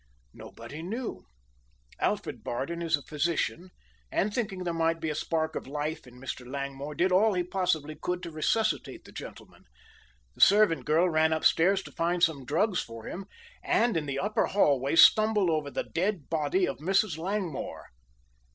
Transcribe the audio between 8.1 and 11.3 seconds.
to resuscitate the gentleman. The servant girl